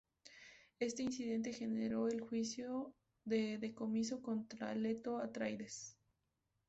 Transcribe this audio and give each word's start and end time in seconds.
Este 0.79 1.03
incidente 1.03 1.53
generó 1.53 2.07
el 2.07 2.21
juicio 2.21 2.91
de 3.23 3.59
decomiso 3.59 4.19
contra 4.23 4.73
Leto 4.73 5.19
Atreides. 5.19 5.95